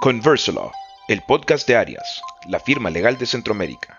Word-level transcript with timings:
Conversalaw, 0.00 0.72
el 1.08 1.20
podcast 1.20 1.68
de 1.68 1.76
Arias, 1.76 2.22
la 2.46 2.58
firma 2.58 2.88
legal 2.88 3.18
de 3.18 3.26
Centroamérica, 3.26 3.98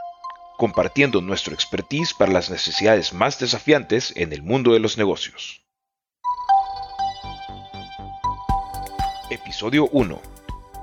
compartiendo 0.58 1.22
nuestro 1.22 1.54
expertise 1.54 2.16
para 2.16 2.32
las 2.32 2.50
necesidades 2.50 3.14
más 3.14 3.38
desafiantes 3.38 4.12
en 4.16 4.34
el 4.34 4.42
mundo 4.42 4.74
de 4.74 4.80
los 4.80 4.98
negocios. 4.98 5.64
Episodio 9.30 9.90
1. 9.92 10.20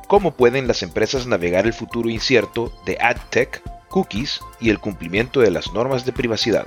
¿Cómo 0.06 0.34
pueden 0.34 0.68
las 0.68 0.84
empresas 0.84 1.26
navegar 1.26 1.66
el 1.66 1.72
futuro 1.72 2.08
incierto 2.08 2.72
de 2.86 2.96
AdTech, 3.00 3.60
cookies 3.88 4.40
y 4.60 4.70
el 4.70 4.78
cumplimiento 4.78 5.40
de 5.40 5.50
las 5.50 5.72
normas 5.72 6.04
de 6.04 6.12
privacidad? 6.12 6.66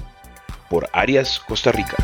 Por 0.69 0.89
Arias, 0.91 1.39
Costa 1.39 1.71
Rica. 1.71 1.95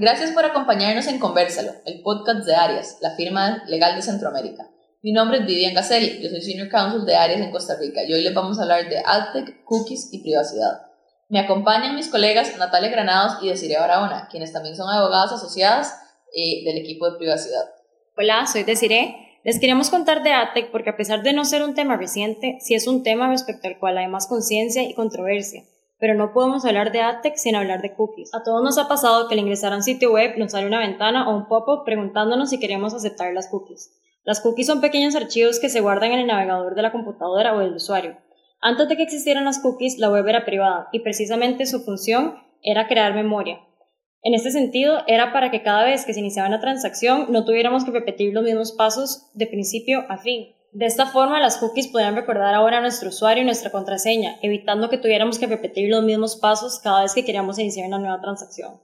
Gracias 0.00 0.30
por 0.30 0.46
acompañarnos 0.46 1.06
en 1.08 1.18
Conversalo, 1.18 1.72
el 1.84 2.00
podcast 2.00 2.46
de 2.46 2.54
Arias, 2.54 2.96
la 3.02 3.14
firma 3.16 3.62
legal 3.66 3.94
de 3.94 4.02
Centroamérica. 4.02 4.66
Mi 5.02 5.12
nombre 5.12 5.38
es 5.38 5.46
Vivian 5.46 5.74
Gacelli, 5.74 6.22
yo 6.22 6.30
soy 6.30 6.40
Senior 6.40 6.70
Counsel 6.70 7.04
de 7.04 7.16
Arias 7.16 7.40
en 7.40 7.50
Costa 7.50 7.76
Rica 7.78 8.02
y 8.02 8.12
hoy 8.14 8.22
les 8.22 8.32
vamos 8.32 8.58
a 8.58 8.62
hablar 8.62 8.88
de 8.88 8.98
AdTech, 8.98 9.62
cookies 9.64 10.08
y 10.12 10.22
privacidad. 10.22 10.86
Me 11.28 11.38
acompañan 11.38 11.94
mis 11.94 12.08
colegas 12.08 12.56
Natalia 12.58 12.90
Granados 12.90 13.42
y 13.42 13.48
Desiree 13.48 13.78
Barahona, 13.78 14.26
quienes 14.30 14.52
también 14.54 14.74
son 14.74 14.88
abogadas 14.88 15.32
asociadas 15.32 15.94
eh, 16.34 16.64
del 16.64 16.78
equipo 16.78 17.10
de 17.10 17.18
privacidad. 17.18 17.70
Hola, 18.16 18.46
soy 18.46 18.64
Desiree. 18.64 19.14
Les 19.44 19.60
queremos 19.60 19.90
contar 19.90 20.22
de 20.22 20.32
AdTech 20.32 20.70
porque 20.70 20.90
a 20.90 20.96
pesar 20.96 21.22
de 21.22 21.34
no 21.34 21.44
ser 21.44 21.62
un 21.62 21.74
tema 21.74 21.96
reciente, 21.98 22.56
sí 22.60 22.74
es 22.74 22.86
un 22.86 23.02
tema 23.02 23.28
respecto 23.28 23.68
al 23.68 23.78
cual 23.78 23.98
hay 23.98 24.08
más 24.08 24.26
conciencia 24.26 24.82
y 24.82 24.94
controversia 24.94 25.62
pero 26.00 26.14
no 26.14 26.32
podemos 26.32 26.64
hablar 26.64 26.90
de 26.90 27.02
AdTech 27.02 27.36
sin 27.36 27.54
hablar 27.54 27.82
de 27.82 27.94
cookies. 27.94 28.34
A 28.34 28.42
todos 28.42 28.62
nos 28.64 28.78
ha 28.78 28.88
pasado 28.88 29.28
que 29.28 29.34
al 29.34 29.40
ingresar 29.40 29.72
a 29.72 29.76
un 29.76 29.82
sitio 29.82 30.10
web 30.10 30.38
nos 30.38 30.52
sale 30.52 30.66
una 30.66 30.80
ventana 30.80 31.28
o 31.28 31.36
un 31.36 31.46
pop-up 31.46 31.84
preguntándonos 31.84 32.50
si 32.50 32.58
queremos 32.58 32.94
aceptar 32.94 33.32
las 33.34 33.48
cookies. 33.48 33.92
Las 34.24 34.40
cookies 34.40 34.66
son 34.66 34.80
pequeños 34.80 35.14
archivos 35.14 35.60
que 35.60 35.68
se 35.68 35.80
guardan 35.80 36.12
en 36.12 36.20
el 36.20 36.26
navegador 36.26 36.74
de 36.74 36.82
la 36.82 36.90
computadora 36.90 37.54
o 37.54 37.60
del 37.60 37.74
usuario. 37.74 38.16
Antes 38.62 38.88
de 38.88 38.96
que 38.96 39.02
existieran 39.02 39.44
las 39.44 39.58
cookies, 39.58 39.98
la 39.98 40.10
web 40.10 40.26
era 40.26 40.44
privada 40.44 40.88
y 40.90 41.00
precisamente 41.00 41.66
su 41.66 41.80
función 41.80 42.34
era 42.62 42.88
crear 42.88 43.14
memoria. 43.14 43.60
En 44.22 44.34
este 44.34 44.50
sentido, 44.50 45.02
era 45.06 45.32
para 45.32 45.50
que 45.50 45.62
cada 45.62 45.84
vez 45.84 46.04
que 46.04 46.12
se 46.12 46.20
iniciaba 46.20 46.48
una 46.48 46.60
transacción 46.60 47.26
no 47.30 47.44
tuviéramos 47.44 47.84
que 47.84 47.90
repetir 47.90 48.34
los 48.34 48.44
mismos 48.44 48.72
pasos 48.72 49.30
de 49.34 49.46
principio 49.46 50.04
a 50.08 50.18
fin. 50.18 50.54
De 50.72 50.86
esta 50.86 51.06
forma, 51.06 51.40
las 51.40 51.56
cookies 51.56 51.88
podrían 51.88 52.14
recordar 52.14 52.54
ahora 52.54 52.78
a 52.78 52.80
nuestro 52.80 53.08
usuario 53.08 53.42
y 53.42 53.46
nuestra 53.46 53.72
contraseña, 53.72 54.38
evitando 54.40 54.88
que 54.88 54.98
tuviéramos 54.98 55.40
que 55.40 55.48
repetir 55.48 55.90
los 55.90 56.04
mismos 56.04 56.36
pasos 56.36 56.78
cada 56.78 57.02
vez 57.02 57.12
que 57.12 57.24
queríamos 57.24 57.58
iniciar 57.58 57.88
una 57.88 57.98
nueva 57.98 58.20
transacción. 58.20 58.80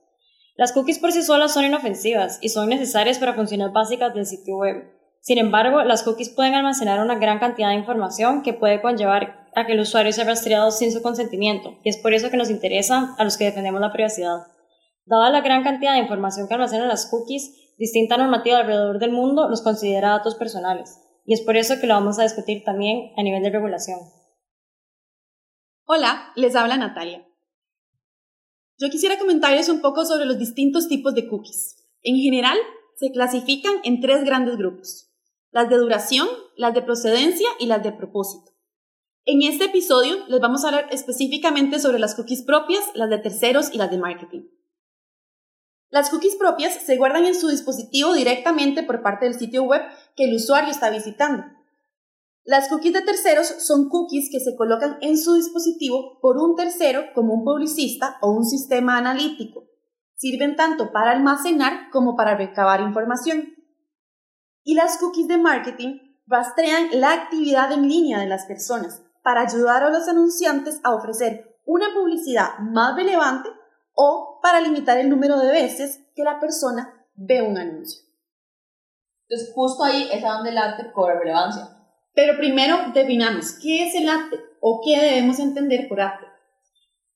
Las 0.56 0.72
cookies 0.72 0.98
por 0.98 1.12
sí 1.12 1.22
solas 1.22 1.54
son 1.54 1.64
inofensivas 1.64 2.40
y 2.42 2.48
son 2.48 2.70
necesarias 2.70 3.20
para 3.20 3.34
funciones 3.34 3.70
básicas 3.72 4.12
del 4.14 4.26
sitio 4.26 4.56
web. 4.56 4.82
Sin 5.20 5.38
embargo, 5.38 5.84
las 5.84 6.02
cookies 6.02 6.30
pueden 6.30 6.54
almacenar 6.54 6.98
una 6.98 7.20
gran 7.20 7.38
cantidad 7.38 7.68
de 7.68 7.76
información 7.76 8.42
que 8.42 8.52
puede 8.52 8.82
conllevar 8.82 9.46
a 9.54 9.64
que 9.64 9.74
el 9.74 9.80
usuario 9.80 10.12
sea 10.12 10.24
rastreado 10.24 10.72
sin 10.72 10.90
su 10.90 11.02
consentimiento, 11.02 11.78
y 11.84 11.90
es 11.90 11.98
por 11.98 12.14
eso 12.14 12.30
que 12.30 12.36
nos 12.36 12.50
interesa 12.50 13.14
a 13.16 13.22
los 13.22 13.36
que 13.36 13.44
defendemos 13.44 13.80
la 13.80 13.92
privacidad. 13.92 14.38
Dada 15.04 15.30
la 15.30 15.40
gran 15.40 15.62
cantidad 15.62 15.92
de 15.92 16.00
información 16.00 16.48
que 16.48 16.54
almacenan 16.54 16.88
las 16.88 17.06
cookies, 17.06 17.76
distinta 17.78 18.16
normativa 18.16 18.58
alrededor 18.58 18.98
del 18.98 19.12
mundo 19.12 19.48
los 19.48 19.62
considera 19.62 20.10
datos 20.10 20.34
personales 20.34 21.05
y 21.26 21.34
es 21.34 21.40
por 21.42 21.56
eso 21.56 21.74
que 21.80 21.86
lo 21.86 21.94
vamos 21.94 22.18
a 22.18 22.22
discutir 22.22 22.62
también 22.64 23.12
a 23.16 23.22
nivel 23.22 23.42
de 23.42 23.50
regulación. 23.50 23.98
Hola, 25.84 26.32
les 26.36 26.54
habla 26.54 26.76
Natalia. 26.76 27.26
Yo 28.78 28.88
quisiera 28.90 29.18
comentarles 29.18 29.68
un 29.68 29.80
poco 29.80 30.04
sobre 30.04 30.26
los 30.26 30.38
distintos 30.38 30.88
tipos 30.88 31.14
de 31.14 31.28
cookies. 31.28 31.76
En 32.02 32.16
general, 32.16 32.56
se 32.96 33.10
clasifican 33.10 33.74
en 33.84 34.00
tres 34.00 34.24
grandes 34.24 34.56
grupos, 34.56 35.10
las 35.50 35.68
de 35.68 35.76
duración, 35.76 36.28
las 36.56 36.74
de 36.74 36.82
procedencia 36.82 37.48
y 37.58 37.66
las 37.66 37.82
de 37.82 37.92
propósito. 37.92 38.52
En 39.24 39.42
este 39.42 39.64
episodio 39.64 40.24
les 40.28 40.40
vamos 40.40 40.64
a 40.64 40.68
hablar 40.68 40.88
específicamente 40.92 41.80
sobre 41.80 41.98
las 41.98 42.14
cookies 42.14 42.42
propias, 42.42 42.84
las 42.94 43.10
de 43.10 43.18
terceros 43.18 43.74
y 43.74 43.78
las 43.78 43.90
de 43.90 43.98
marketing. 43.98 44.42
Las 45.96 46.10
cookies 46.10 46.36
propias 46.36 46.74
se 46.74 46.98
guardan 46.98 47.24
en 47.24 47.34
su 47.34 47.48
dispositivo 47.48 48.12
directamente 48.12 48.82
por 48.82 49.00
parte 49.00 49.24
del 49.24 49.38
sitio 49.38 49.62
web 49.62 49.80
que 50.14 50.24
el 50.24 50.36
usuario 50.36 50.70
está 50.70 50.90
visitando. 50.90 51.42
Las 52.44 52.68
cookies 52.68 52.92
de 52.92 53.00
terceros 53.00 53.46
son 53.46 53.88
cookies 53.88 54.28
que 54.30 54.38
se 54.38 54.54
colocan 54.56 54.98
en 55.00 55.16
su 55.16 55.32
dispositivo 55.32 56.18
por 56.20 56.36
un 56.36 56.54
tercero 56.54 57.04
como 57.14 57.32
un 57.32 57.44
publicista 57.46 58.18
o 58.20 58.30
un 58.30 58.44
sistema 58.44 58.98
analítico. 58.98 59.70
Sirven 60.16 60.54
tanto 60.54 60.92
para 60.92 61.12
almacenar 61.12 61.88
como 61.90 62.14
para 62.14 62.36
recabar 62.36 62.82
información. 62.82 63.54
Y 64.64 64.74
las 64.74 64.98
cookies 64.98 65.28
de 65.28 65.38
marketing 65.38 65.98
rastrean 66.26 66.88
la 66.92 67.14
actividad 67.14 67.72
en 67.72 67.88
línea 67.88 68.18
de 68.18 68.26
las 68.26 68.44
personas 68.44 69.02
para 69.22 69.40
ayudar 69.40 69.82
a 69.82 69.88
los 69.88 70.06
anunciantes 70.08 70.78
a 70.84 70.94
ofrecer 70.94 71.56
una 71.64 71.86
publicidad 71.94 72.58
más 72.58 72.96
relevante 72.96 73.48
o 73.96 74.38
para 74.42 74.60
limitar 74.60 74.98
el 74.98 75.08
número 75.08 75.38
de 75.38 75.50
veces 75.50 76.06
que 76.14 76.22
la 76.22 76.38
persona 76.38 77.06
ve 77.14 77.42
un 77.42 77.58
anuncio. 77.58 78.04
Entonces, 79.28 79.52
justo 79.54 79.82
ahí 79.82 80.08
es 80.12 80.22
a 80.22 80.34
donde 80.34 80.50
el 80.50 80.58
arte 80.58 80.92
cobra 80.92 81.18
relevancia. 81.18 81.68
Pero 82.14 82.36
primero 82.36 82.76
definamos 82.94 83.58
qué 83.60 83.88
es 83.88 83.94
el 83.96 84.08
arte 84.08 84.38
o 84.60 84.80
qué 84.84 85.00
debemos 85.00 85.40
entender 85.40 85.88
por 85.88 86.00
arte. 86.00 86.26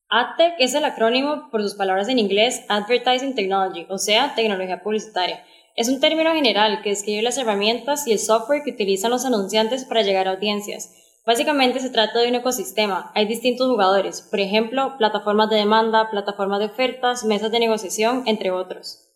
AdTech 0.09 0.55
es 0.59 0.75
el 0.75 0.85
acrónimo 0.85 1.51
por 1.51 1.63
sus 1.63 1.75
palabras 1.75 2.09
en 2.09 2.19
inglés 2.19 2.65
Advertising 2.69 3.37
Technology, 3.37 3.87
o 3.89 3.99
sea, 3.99 4.35
tecnología 4.35 4.83
publicitaria. 4.83 5.45
Es 5.77 5.89
un 5.89 6.01
término 6.01 6.33
general 6.35 6.83
que 6.83 6.91
describe 6.91 7.23
las 7.23 7.39
herramientas 7.39 8.09
y 8.09 8.13
el 8.13 8.19
software 8.19 8.63
que 8.65 8.73
utilizan 8.73 9.13
los 9.13 9.25
anunciantes 9.25 9.85
para 9.85 10.03
llegar 10.03 10.27
a 10.27 10.33
audiencias, 10.33 10.93
Básicamente 11.27 11.81
se 11.81 11.91
trata 11.91 12.19
de 12.19 12.29
un 12.29 12.35
ecosistema. 12.35 13.13
Hay 13.15 13.27
distintos 13.27 13.69
jugadores, 13.69 14.23
por 14.23 14.41
ejemplo, 14.41 14.97
plataformas 14.99 15.51
de 15.51 15.57
demanda, 15.57 16.11
plataformas 16.11 16.61
de 16.61 16.67
ofertas, 16.67 17.25
mesas 17.25 17.51
de 17.51 17.61
negociación, 17.61 18.23
entre 18.27 18.51
otros. 18.51 19.11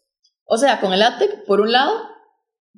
O 0.44 0.58
sea, 0.58 0.80
con 0.80 0.92
el 0.92 1.02
AdTech, 1.02 1.46
por 1.46 1.60
un 1.60 1.72
lado, 1.72 1.92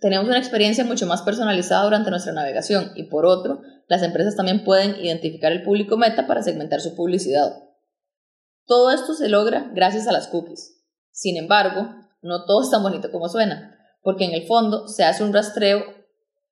tenemos 0.00 0.26
una 0.28 0.38
experiencia 0.38 0.84
mucho 0.84 1.06
más 1.06 1.22
personalizada 1.22 1.84
durante 1.84 2.10
nuestra 2.10 2.32
navegación 2.32 2.92
y 2.94 3.04
por 3.04 3.26
otro, 3.26 3.60
las 3.88 4.03
empresas 4.03 4.36
también 4.36 4.65
pueden 4.65 4.97
identificar 4.97 5.53
el 5.53 5.62
público 5.62 5.97
meta 5.97 6.26
para 6.26 6.42
segmentar 6.42 6.81
su 6.81 6.94
publicidad. 6.94 7.65
Todo 8.66 8.91
esto 8.91 9.15
se 9.15 9.28
logra 9.28 9.70
gracias 9.75 10.06
a 10.06 10.12
las 10.12 10.28
cookies. 10.28 10.84
Sin 11.10 11.36
embargo, 11.36 11.88
no 12.20 12.44
todo 12.44 12.62
es 12.62 12.70
tan 12.70 12.82
bonito 12.82 13.10
como 13.10 13.28
suena, 13.28 13.76
porque 14.03 14.25
en 14.25 14.32
el 14.32 14.47
fondo 14.47 14.86
se 14.88 15.04
hace 15.04 15.25
un 15.25 15.32
rastreo 15.32 15.82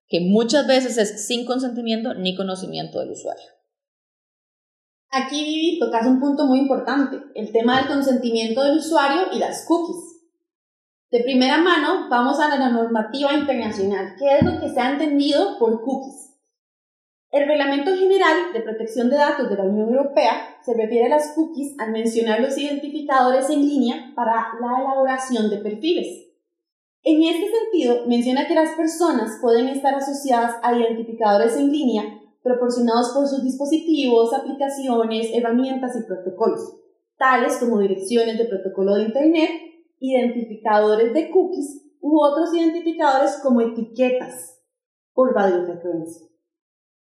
que 0.08 0.20
muchas 0.20 0.66
veces 0.66 0.98
es 0.98 1.26
sin 1.26 1.46
consentimiento 1.46 2.14
ni 2.14 2.36
conocimiento 2.36 3.00
del 3.00 3.10
usuario. 3.10 3.44
Aquí, 5.10 5.44
Vivi, 5.44 5.78
tocas 5.78 6.06
un 6.06 6.18
punto 6.18 6.46
muy 6.46 6.58
importante, 6.58 7.18
el 7.34 7.52
tema 7.52 7.78
del 7.78 7.86
consentimiento 7.86 8.64
del 8.64 8.78
usuario 8.78 9.28
y 9.32 9.38
las 9.38 9.64
cookies. 9.64 10.14
De 11.10 11.20
primera 11.20 11.58
mano, 11.58 12.08
vamos 12.10 12.40
a 12.40 12.48
la 12.48 12.68
normativa 12.68 13.32
internacional. 13.32 14.16
¿Qué 14.18 14.38
es 14.38 14.42
lo 14.42 14.60
que 14.60 14.68
se 14.68 14.80
ha 14.80 14.90
entendido 14.90 15.56
por 15.60 15.82
cookies? 15.82 16.34
El 17.30 17.46
Reglamento 17.46 17.92
General 17.96 18.52
de 18.52 18.60
Protección 18.60 19.10
de 19.10 19.16
Datos 19.16 19.48
de 19.48 19.56
la 19.56 19.64
Unión 19.64 19.88
Europea 19.88 20.56
se 20.64 20.74
refiere 20.74 21.06
a 21.06 21.16
las 21.16 21.32
cookies 21.34 21.74
al 21.78 21.92
mencionar 21.92 22.40
los 22.40 22.56
identificadores 22.58 23.50
en 23.50 23.60
línea 23.60 24.12
para 24.14 24.54
la 24.60 24.80
elaboración 24.80 25.50
de 25.50 25.58
perfiles. 25.58 26.23
En 27.04 27.22
este 27.22 27.50
sentido, 27.50 28.06
menciona 28.06 28.48
que 28.48 28.54
las 28.54 28.74
personas 28.76 29.38
pueden 29.42 29.68
estar 29.68 29.94
asociadas 29.94 30.56
a 30.62 30.74
identificadores 30.74 31.54
en 31.56 31.70
línea 31.70 32.02
proporcionados 32.42 33.12
por 33.14 33.26
sus 33.26 33.44
dispositivos, 33.44 34.32
aplicaciones, 34.32 35.28
herramientas 35.34 35.96
y 35.96 36.06
protocolos, 36.06 36.76
tales 37.18 37.58
como 37.58 37.78
direcciones 37.78 38.38
de 38.38 38.46
protocolo 38.46 38.94
de 38.94 39.04
Internet, 39.04 39.50
identificadores 39.98 41.12
de 41.12 41.30
cookies 41.30 41.82
u 42.00 42.22
otros 42.22 42.54
identificadores 42.54 43.38
como 43.42 43.60
etiquetas 43.60 44.60
por 45.12 45.34
radiofrecuencia. 45.34 46.26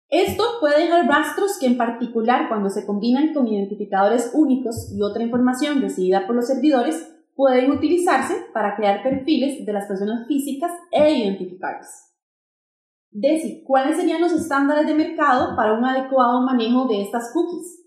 Esto 0.08 0.44
puede 0.60 0.84
dejar 0.84 1.06
rastros 1.06 1.58
que 1.58 1.66
en 1.66 1.78
particular 1.78 2.48
cuando 2.48 2.68
se 2.68 2.86
combinan 2.86 3.32
con 3.32 3.48
identificadores 3.48 4.30
únicos 4.34 4.92
y 4.94 5.02
otra 5.02 5.22
información 5.22 5.80
recibida 5.80 6.26
por 6.26 6.36
los 6.36 6.46
servidores 6.46 7.15
pueden 7.36 7.70
utilizarse 7.70 8.34
para 8.52 8.74
crear 8.74 9.02
perfiles 9.02 9.64
de 9.64 9.72
las 9.72 9.86
personas 9.86 10.26
físicas 10.26 10.72
e 10.90 11.12
identificarlas. 11.12 12.14
Desi, 13.10 13.62
¿cuáles 13.64 13.96
serían 13.96 14.20
los 14.20 14.32
estándares 14.32 14.86
de 14.86 14.94
mercado 14.94 15.54
para 15.54 15.74
un 15.74 15.84
adecuado 15.84 16.40
manejo 16.40 16.86
de 16.86 17.02
estas 17.02 17.30
cookies? 17.32 17.84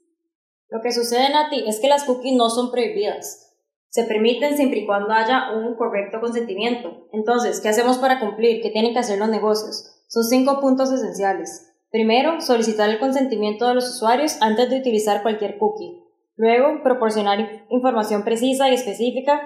Lo 0.70 0.82
que 0.82 0.92
sucede, 0.92 1.30
Nati, 1.30 1.68
es 1.68 1.80
que 1.80 1.88
las 1.88 2.04
cookies 2.04 2.36
no 2.36 2.50
son 2.50 2.72
prohibidas. 2.72 3.48
Se 3.90 4.04
permiten 4.04 4.56
siempre 4.56 4.82
y 4.82 4.86
cuando 4.86 5.12
haya 5.12 5.52
un 5.52 5.76
correcto 5.76 6.20
consentimiento. 6.22 7.08
Entonces, 7.12 7.60
¿qué 7.60 7.70
hacemos 7.70 7.98
para 7.98 8.20
cumplir? 8.20 8.62
¿Qué 8.62 8.70
tienen 8.70 8.94
que 8.94 9.00
hacer 9.00 9.18
los 9.18 9.30
negocios? 9.30 10.04
Son 10.08 10.24
cinco 10.24 10.60
puntos 10.62 10.92
esenciales. 10.92 11.74
Primero, 11.92 12.40
solicitar 12.40 12.88
el 12.90 13.00
consentimiento 13.00 13.68
de 13.68 13.76
los 13.76 13.90
usuarios 13.90 14.38
antes 14.42 14.70
de 14.70 14.80
utilizar 14.80 15.24
cualquier 15.24 15.58
cookie. 15.58 16.04
Luego, 16.40 16.82
proporcionar 16.84 17.66
información 17.70 18.24
precisa 18.24 18.70
y 18.70 18.74
específica 18.74 19.42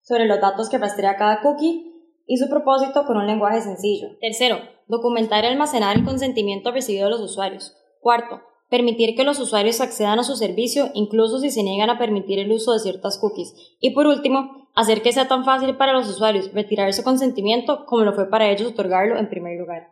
sobre 0.00 0.24
los 0.24 0.40
datos 0.40 0.70
que 0.70 0.78
rastrea 0.78 1.16
cada 1.16 1.42
cookie 1.42 1.92
y 2.26 2.38
su 2.38 2.48
propósito 2.48 3.04
con 3.04 3.18
un 3.18 3.26
lenguaje 3.26 3.60
sencillo. 3.60 4.16
Tercero, 4.22 4.56
documentar 4.88 5.44
y 5.44 5.48
almacenar 5.48 5.98
el 5.98 6.04
consentimiento 6.06 6.72
recibido 6.72 7.04
de 7.04 7.10
los 7.10 7.20
usuarios. 7.20 7.76
Cuarto, 8.00 8.40
permitir 8.70 9.14
que 9.14 9.24
los 9.24 9.38
usuarios 9.38 9.82
accedan 9.82 10.18
a 10.18 10.24
su 10.24 10.34
servicio 10.34 10.90
incluso 10.94 11.40
si 11.40 11.50
se 11.50 11.62
niegan 11.62 11.90
a 11.90 11.98
permitir 11.98 12.38
el 12.38 12.50
uso 12.50 12.72
de 12.72 12.78
ciertas 12.78 13.18
cookies. 13.18 13.52
Y 13.78 13.90
por 13.90 14.06
último, 14.06 14.66
hacer 14.74 15.02
que 15.02 15.12
sea 15.12 15.28
tan 15.28 15.44
fácil 15.44 15.76
para 15.76 15.92
los 15.92 16.08
usuarios 16.08 16.54
retirar 16.54 16.90
su 16.94 17.02
consentimiento 17.02 17.84
como 17.84 18.04
lo 18.04 18.14
fue 18.14 18.30
para 18.30 18.48
ellos 18.48 18.68
otorgarlo 18.68 19.18
en 19.18 19.28
primer 19.28 19.60
lugar. 19.60 19.88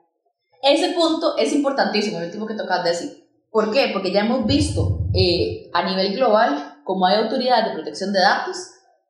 Ese 0.62 0.94
punto 0.94 1.36
es 1.36 1.52
importantísimo, 1.52 2.20
el 2.20 2.24
último 2.24 2.46
que 2.46 2.54
tocas 2.54 2.84
decir. 2.84 3.28
¿Por 3.50 3.70
qué? 3.70 3.90
Porque 3.92 4.12
ya 4.12 4.20
hemos 4.20 4.46
visto 4.46 4.97
eh, 5.14 5.70
a 5.72 5.84
nivel 5.84 6.14
global 6.14 6.81
cómo 6.84 7.06
hay 7.06 7.16
autoridades 7.16 7.66
de 7.66 7.75
protección 7.75 8.12
de 8.12 8.20
datos 8.20 8.56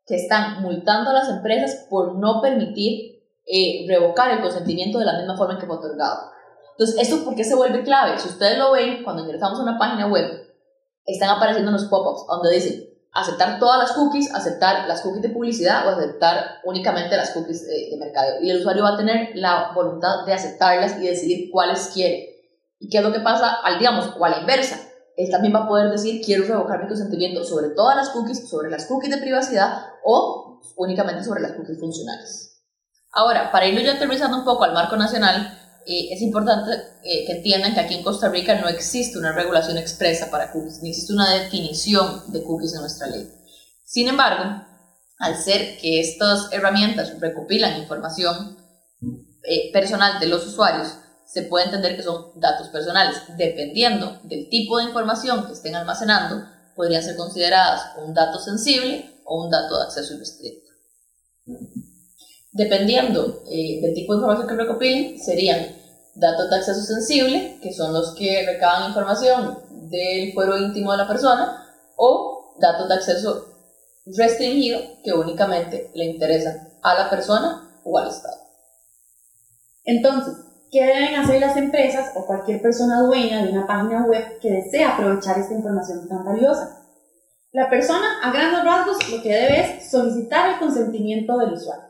que 0.07 0.17
están 0.17 0.63
multando 0.63 1.11
a 1.11 1.13
las 1.13 1.29
empresas 1.29 1.87
por 1.89 2.17
no 2.19 2.41
permitir 2.41 3.23
eh, 3.47 3.85
revocar 3.89 4.31
el 4.31 4.41
consentimiento 4.41 4.99
de 4.99 5.05
la 5.05 5.19
misma 5.19 5.37
forma 5.37 5.55
en 5.55 5.61
que 5.61 5.67
fue 5.67 5.77
otorgado. 5.77 6.31
Entonces, 6.73 6.97
¿esto 7.01 7.25
por 7.25 7.35
qué 7.35 7.45
se 7.45 7.55
vuelve 7.55 7.83
clave? 7.83 8.19
Si 8.19 8.29
ustedes 8.29 8.59
lo 8.59 8.73
ven, 8.73 9.03
cuando 9.03 9.23
ingresamos 9.23 9.59
a 9.59 9.63
una 9.63 9.79
página 9.79 10.07
web, 10.07 10.49
están 11.05 11.31
apareciendo 11.31 11.71
los 11.71 11.85
pop-ups 11.85 12.27
donde 12.29 12.55
dicen 12.55 12.89
aceptar 13.13 13.59
todas 13.59 13.79
las 13.79 13.93
cookies, 13.93 14.35
aceptar 14.35 14.87
las 14.87 15.01
cookies 15.01 15.23
de 15.23 15.31
publicidad 15.31 15.87
o 15.87 15.91
aceptar 15.91 16.61
únicamente 16.65 17.17
las 17.17 17.31
cookies 17.31 17.67
de, 17.67 17.97
mercadeo. 17.99 18.43
Y 18.43 18.51
el 18.51 18.59
usuario 18.59 18.83
va 18.83 18.91
a 18.91 18.97
tener 18.97 19.31
la 19.35 19.73
voluntad 19.75 20.25
de 20.25 20.33
aceptarlas 20.33 20.99
y 20.99 21.07
decidir 21.07 21.51
cuáles 21.51 21.91
quiere. 21.93 22.37
¿Y 22.79 22.89
qué 22.89 22.99
es 22.99 23.05
lo 23.05 23.13
que 23.13 23.21
pasa 23.21 23.55
al, 23.63 23.79
digamos, 23.79 24.15
o 24.17 24.25
a 24.25 24.29
la 24.29 24.41
inversa? 24.41 24.88
Él 25.19 25.29
también 25.31 25.53
va 25.53 25.65
a 25.65 25.69
poder 25.69 25.91
decir, 25.91 26.23
quiero 26.25 26.45
revocar 26.45 26.81
mi 26.81 26.87
consentimiento 26.87 27.43
sobre 27.43 27.71
todas 27.71 27.97
las 27.97 28.11
cookies, 28.11 28.49
sobre 28.49 28.71
las 28.71 28.87
cookies 28.87 29.11
de 29.11 29.21
privacidad 29.21 29.87
o 30.05 30.61
únicamente 30.77 31.25
sobre 31.25 31.41
las 31.43 31.53
cookies 31.53 31.81
funcionales. 31.81 32.63
Ahora, 33.11 33.51
para 33.51 33.67
irlo 33.67 33.81
ya 33.81 33.95
aterrizando 33.95 34.39
un 34.39 34.45
poco 34.45 34.63
al 34.63 34.75
marco 34.75 34.97
nacional, 34.97 35.59
eh, 35.85 36.13
es 36.13 36.23
importante 36.23 36.71
eh, 37.03 37.27
que 37.27 37.39
entiendan 37.39 37.75
que 37.75 37.81
aquí 37.81 37.95
en 37.95 38.05
Costa 38.05 38.29
Rica 38.29 38.61
no 38.61 38.69
existe 38.69 39.19
una 39.19 39.33
regulación 39.33 39.77
expresa 39.77 40.31
para 40.31 40.53
cookies, 40.53 40.83
ni 40.83 40.91
existe 40.91 41.13
una 41.13 41.35
definición 41.35 42.31
de 42.31 42.45
cookies 42.45 42.75
en 42.75 42.81
nuestra 42.83 43.09
ley. 43.09 43.29
Sin 43.85 44.07
embargo, 44.07 44.65
al 45.19 45.37
ser 45.37 45.79
que 45.79 45.99
estas 45.99 46.53
herramientas 46.53 47.19
recopilan 47.19 47.81
información 47.81 48.57
eh, 49.43 49.73
personal 49.73 50.21
de 50.21 50.27
los 50.29 50.47
usuarios, 50.47 50.95
se 51.29 51.43
puede 51.43 51.67
entender 51.67 51.95
que 51.95 52.03
son 52.03 52.33
datos 52.41 52.69
personales. 52.69 53.19
Dependiendo 53.37 54.19
del 54.23 54.49
tipo 54.49 54.79
de 54.79 54.85
información 54.85 55.47
que 55.47 55.53
estén 55.53 55.75
almacenando, 55.77 56.49
podrían 56.75 57.03
ser 57.03 57.17
consideradas 57.17 57.97
un 58.03 58.15
dato 58.15 58.39
sensible 58.39 59.21
o 59.25 59.45
un 59.45 59.51
dato 59.51 59.77
de 59.77 59.85
acceso 59.85 60.15
irrestricto. 60.15 60.71
Dependiendo 62.53 63.43
del 63.45 63.95
tipo 63.95 64.13
de 64.13 64.19
información 64.19 64.49
que 64.49 64.55
recopilen, 64.55 65.21
serían 65.21 65.77
datos 66.15 66.49
de 66.49 66.57
acceso 66.57 66.81
sensible, 66.83 67.59
que 67.63 67.75
son 67.75 67.93
los 67.93 68.15
que 68.15 68.47
recaban 68.47 68.89
información 68.89 69.59
del 69.91 70.33
fuero 70.33 70.57
íntimo 70.57 70.93
de 70.93 70.99
la 70.99 71.09
persona, 71.09 71.67
o 71.97 72.57
datos 72.59 72.89
de 72.89 72.95
acceso 72.95 73.55
restringido, 74.07 74.81
que 75.05 75.13
únicamente 75.13 75.91
le 75.95 76.07
interesan 76.07 76.73
a 76.83 76.95
la 76.95 77.11
persona 77.11 77.81
o 77.85 77.99
al 77.99 78.09
Estado. 78.09 78.39
Entonces, 79.85 80.35
¿qué 80.71 80.85
deben 80.85 81.15
hacer 81.17 81.41
las 81.41 81.57
empresas 81.57 82.13
o 82.15 82.27
cualquier 82.27 82.61
persona 82.61 83.01
dueña 83.03 83.45
de 83.45 83.53
una 83.53 83.67
página 83.67 84.07
web 84.07 84.39
que 84.41 84.51
desea 84.51 84.95
aprovechar 84.95 85.39
esta 85.39 85.55
información 85.55 86.09
tan 86.09 86.25
valiosa? 86.25 86.87
La 87.53 87.71
persona, 87.71 88.21
a 88.23 88.31
grandes 88.31 88.65
rasgos, 88.65 89.11
lo 89.11 89.23
que 89.23 89.31
debe 89.31 89.61
es 89.61 89.91
solicitar 89.91 90.51
el 90.51 90.59
consentimiento 90.59 91.39
del 91.39 91.55
usuario. 91.55 91.89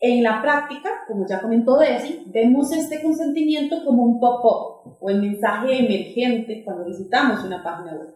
En 0.00 0.22
la 0.22 0.40
práctica, 0.40 0.90
como 1.06 1.26
ya 1.26 1.40
comentó 1.42 1.76
Desi, 1.76 2.24
vemos 2.26 2.72
este 2.72 3.02
consentimiento 3.02 3.84
como 3.84 4.02
un 4.02 4.18
pop-up 4.18 4.96
o 4.98 5.10
el 5.10 5.20
mensaje 5.20 5.78
emergente 5.78 6.64
cuando 6.64 6.86
visitamos 6.86 7.44
una 7.44 7.62
página 7.62 7.96
web, 7.96 8.14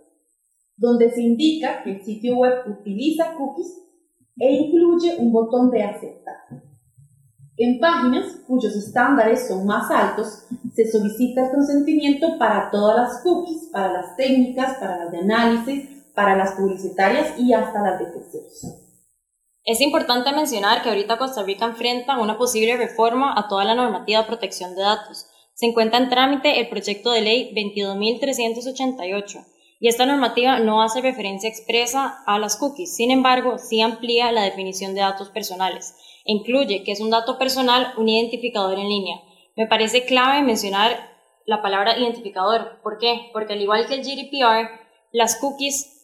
donde 0.77 1.11
se 1.11 1.23
indica 1.23 1.83
que 1.83 1.93
el 1.93 2.05
sitio 2.05 2.37
web 2.37 2.55
utiliza 2.67 3.35
cookies 3.35 3.81
e 4.39 4.51
incluye 4.51 5.17
un 5.19 5.31
botón 5.31 5.71
de 5.71 5.83
aceptar. 5.83 6.64
En 7.65 7.81
páginas 7.81 8.27
cuyos 8.47 8.77
estándares 8.77 9.49
son 9.49 9.65
más 9.65 9.91
altos, 9.91 10.45
se 10.75 10.93
solicita 10.93 11.47
el 11.47 11.51
consentimiento 11.51 12.37
para 12.39 12.71
todas 12.71 12.95
las 12.95 13.23
cookies, 13.23 13.71
para 13.73 13.91
las 13.91 14.17
técnicas, 14.17 14.77
para 14.77 14.99
las 14.99 15.11
de 15.11 15.19
análisis, 15.21 15.89
para 16.15 16.37
las 16.37 16.53
publicitarias 16.57 17.39
y 17.39 17.55
hasta 17.55 17.81
las 17.81 17.99
de 18.01 18.05
terceros. 18.05 18.67
Es 19.65 19.81
importante 19.81 20.31
mencionar 20.33 20.83
que 20.83 20.91
ahorita 20.91 21.17
Costa 21.17 21.43
Rica 21.43 21.65
enfrenta 21.65 22.19
una 22.19 22.37
posible 22.37 22.77
reforma 22.77 23.33
a 23.35 23.49
toda 23.49 23.65
la 23.65 23.75
normativa 23.75 24.21
de 24.21 24.27
protección 24.27 24.75
de 24.75 24.83
datos. 24.83 25.27
Se 25.55 25.65
encuentra 25.65 25.99
en 26.01 26.11
trámite 26.11 26.61
el 26.61 26.69
proyecto 26.69 27.13
de 27.13 27.23
ley 27.23 27.55
22.388 27.55 29.43
y 29.81 29.89
esta 29.89 30.05
normativa 30.05 30.59
no 30.59 30.83
hace 30.83 31.01
referencia 31.01 31.49
expresa 31.49 32.23
a 32.27 32.39
las 32.39 32.57
cookies, 32.57 32.95
sin 32.95 33.11
embargo, 33.11 33.57
sí 33.57 33.81
amplía 33.81 34.33
la 34.33 34.43
definición 34.43 34.95
de 34.95 35.01
datos 35.01 35.31
personales 35.31 35.95
incluye 36.25 36.83
que 36.83 36.93
es 36.93 37.01
un 37.01 37.11
dato 37.11 37.39
personal 37.39 37.93
un 37.97 38.09
identificador 38.09 38.79
en 38.79 38.89
línea. 38.89 39.21
Me 39.57 39.67
parece 39.67 40.05
clave 40.05 40.43
mencionar 40.43 41.15
la 41.47 41.63
palabra 41.63 41.99
identificador. 41.99 42.81
¿Por 42.83 42.99
qué? 42.99 43.31
Porque 43.33 43.53
al 43.53 43.63
igual 43.63 43.87
que 43.87 43.95
el 43.95 44.03
GDPR, 44.03 44.69
las 45.13 45.37
cookies 45.37 45.95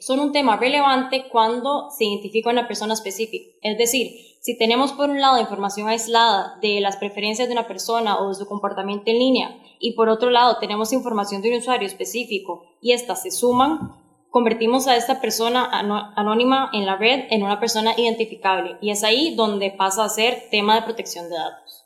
son 0.00 0.20
un 0.20 0.32
tema 0.32 0.56
relevante 0.56 1.28
cuando 1.28 1.90
se 1.90 2.04
identifica 2.04 2.50
una 2.50 2.68
persona 2.68 2.94
específica. 2.94 3.44
Es 3.62 3.76
decir, 3.76 4.12
si 4.40 4.56
tenemos 4.56 4.92
por 4.92 5.10
un 5.10 5.20
lado 5.20 5.40
información 5.40 5.88
aislada 5.88 6.58
de 6.60 6.80
las 6.80 6.96
preferencias 6.96 7.48
de 7.48 7.54
una 7.54 7.66
persona 7.66 8.18
o 8.18 8.28
de 8.28 8.34
su 8.34 8.46
comportamiento 8.46 9.10
en 9.10 9.18
línea 9.18 9.56
y 9.80 9.92
por 9.92 10.08
otro 10.08 10.30
lado 10.30 10.58
tenemos 10.58 10.92
información 10.92 11.42
de 11.42 11.50
un 11.50 11.58
usuario 11.58 11.86
específico 11.86 12.64
y 12.80 12.92
estas 12.92 13.22
se 13.22 13.30
suman, 13.30 14.03
convertimos 14.34 14.88
a 14.88 14.96
esta 14.96 15.20
persona 15.20 15.70
anónima 16.16 16.68
en 16.72 16.86
la 16.86 16.96
red 16.96 17.26
en 17.30 17.44
una 17.44 17.60
persona 17.60 17.94
identificable 17.96 18.78
y 18.80 18.90
es 18.90 19.04
ahí 19.04 19.36
donde 19.36 19.70
pasa 19.70 20.04
a 20.04 20.08
ser 20.08 20.48
tema 20.50 20.74
de 20.74 20.82
protección 20.82 21.30
de 21.30 21.36
datos. 21.36 21.84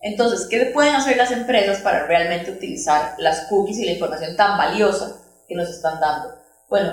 Entonces, 0.00 0.48
¿qué 0.50 0.66
pueden 0.74 0.96
hacer 0.96 1.16
las 1.16 1.30
empresas 1.30 1.78
para 1.78 2.06
realmente 2.06 2.50
utilizar 2.50 3.14
las 3.18 3.46
cookies 3.48 3.78
y 3.78 3.84
la 3.84 3.92
información 3.92 4.34
tan 4.34 4.58
valiosa 4.58 5.16
que 5.46 5.54
nos 5.54 5.70
están 5.70 6.00
dando. 6.00 6.34
Bueno, 6.68 6.92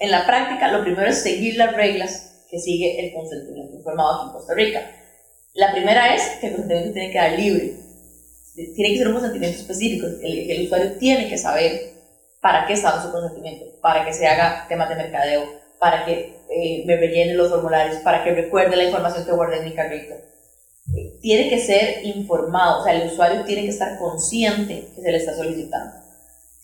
en 0.00 0.10
la 0.10 0.26
práctica 0.26 0.70
lo 0.70 0.82
primero 0.82 1.08
es 1.08 1.22
seguir 1.22 1.56
las 1.56 1.74
reglas 1.74 2.44
que 2.50 2.58
sigue 2.58 3.06
el 3.06 3.14
consentimiento 3.14 3.74
informado 3.74 4.16
aquí 4.16 4.26
en 4.26 4.32
Costa 4.34 4.52
Rica. 4.52 4.82
La 5.54 5.72
primera 5.72 6.14
es 6.14 6.22
que 6.40 6.48
el 6.48 6.56
consentimiento 6.56 6.92
tiene 6.92 7.10
que 7.10 7.18
dar 7.18 7.38
libre. 7.38 7.76
Tiene 8.54 8.90
que 8.92 8.98
ser 8.98 9.08
un 9.08 9.14
consentimiento 9.14 9.60
específico. 9.60 10.08
El, 10.22 10.50
el 10.50 10.66
usuario 10.66 10.92
tiene 10.98 11.26
que 11.30 11.38
saber 11.38 11.93
para 12.44 12.66
qué 12.66 12.78
dando 12.78 13.02
su 13.02 13.10
consentimiento, 13.10 13.80
para 13.80 14.04
que 14.04 14.12
se 14.12 14.26
haga 14.26 14.66
temas 14.68 14.90
de 14.90 14.96
mercadeo, 14.96 15.44
para 15.80 16.04
que 16.04 16.36
eh, 16.50 16.84
me 16.84 16.98
rellene 16.98 17.32
los 17.32 17.48
formularios, 17.48 18.02
para 18.02 18.22
que 18.22 18.34
recuerde 18.34 18.76
la 18.76 18.84
información 18.84 19.24
que 19.24 19.32
guardé 19.32 19.60
en 19.60 19.64
mi 19.64 19.74
carrito. 19.74 20.14
Tiene 21.22 21.48
que 21.48 21.58
ser 21.58 22.04
informado, 22.04 22.82
o 22.82 22.84
sea, 22.84 22.92
el 22.92 23.08
usuario 23.08 23.44
tiene 23.44 23.62
que 23.62 23.70
estar 23.70 23.98
consciente 23.98 24.90
que 24.94 25.00
se 25.00 25.10
le 25.10 25.16
está 25.16 25.34
solicitando 25.34 26.04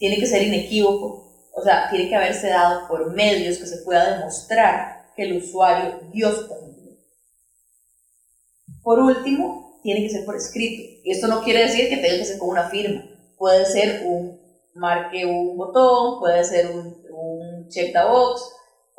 tiene 0.01 0.17
que 0.17 0.27
ser 0.27 0.43
inequívoco, 0.43 1.51
o 1.53 1.63
sea, 1.63 1.91
tiene 1.91 2.09
que 2.09 2.17
haberse 2.17 2.49
dado 2.49 2.89
por 2.89 3.13
medios 3.15 3.59
que 3.59 3.67
se 3.67 3.83
pueda 3.83 4.17
demostrar 4.17 5.13
que 5.15 5.25
el 5.25 5.37
usuario 5.37 6.01
dio 6.11 6.33
su 6.33 6.49
consentimiento. 6.49 7.05
Por 8.83 8.99
último, 8.99 9.79
tiene 9.83 10.01
que 10.01 10.09
ser 10.09 10.25
por 10.25 10.37
escrito. 10.37 11.01
Y 11.05 11.11
esto 11.11 11.29
no 11.29 11.43
quiere 11.43 11.65
decir 11.65 11.91
que 11.91 11.99
tenga 11.99 12.17
que 12.17 12.25
ser 12.25 12.39
con 12.39 12.49
una 12.49 12.71
firma. 12.71 13.05
Puede 13.37 13.67
ser 13.67 14.07
un 14.07 14.40
marque 14.75 15.25
un 15.25 15.57
botón, 15.57 16.21
puede 16.21 16.45
ser 16.45 16.69
un, 16.71 17.03
un 17.11 17.69
check 17.69 17.93
the 17.93 18.03
box, 18.03 18.43